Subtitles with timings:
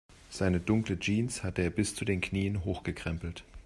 [0.31, 3.43] Seine dunkle Jeans hatte er bis zu den Knien hochgekrempelt.